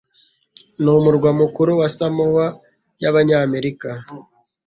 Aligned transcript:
Ni 0.81 0.89
umurwa 0.97 1.29
mukuru 1.39 1.71
wa 1.79 1.87
Samoa 1.95 2.47
y'Abanyamerika 3.01 3.89